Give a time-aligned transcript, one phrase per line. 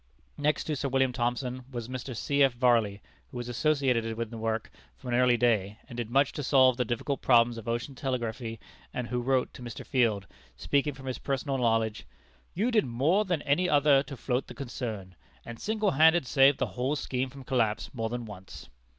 [0.35, 2.17] Next to Sir William Thomson was Mr.
[2.17, 2.41] C.
[2.41, 2.53] F.
[2.53, 6.41] Varley, who was associated in the work from an early day, and did much to
[6.41, 8.59] solve the difficult problems of ocean telegraphy,
[8.95, 9.85] and who wrote to Mr.
[9.85, 10.25] Field,
[10.57, 12.07] speaking from his personal knowledge:
[12.55, 15.13] "You did more than any other to float the concern,
[15.45, 18.69] and single handed saved the whole scheme from collapse more than once."